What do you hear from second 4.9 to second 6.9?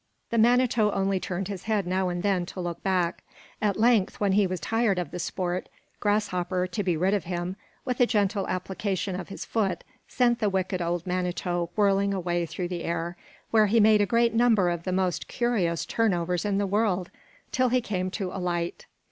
of the sport, Grasshopper, to